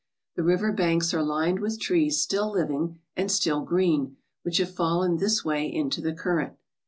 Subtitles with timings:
[0.35, 5.17] The river banks are lined with trees still living and still green, which have fallen
[5.17, 6.53] this way into the current.